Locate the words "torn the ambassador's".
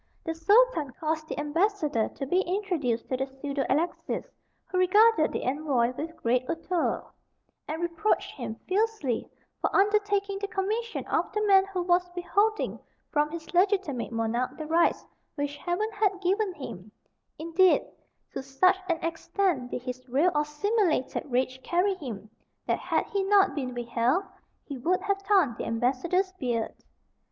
25.23-26.31